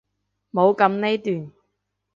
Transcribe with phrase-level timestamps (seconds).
[0.51, 1.51] 冇噉呢段！